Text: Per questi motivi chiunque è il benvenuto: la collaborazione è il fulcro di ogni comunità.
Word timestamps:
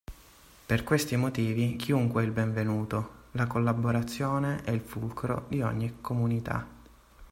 Per 0.65 0.83
questi 0.83 1.15
motivi 1.15 1.75
chiunque 1.75 2.23
è 2.23 2.25
il 2.25 2.31
benvenuto: 2.31 3.25
la 3.33 3.45
collaborazione 3.45 4.63
è 4.63 4.71
il 4.71 4.81
fulcro 4.81 5.45
di 5.47 5.61
ogni 5.61 6.01
comunità. 6.01 6.65